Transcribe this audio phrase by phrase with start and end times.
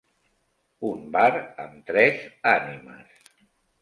[0.87, 3.29] Un bar amb tres ànimes.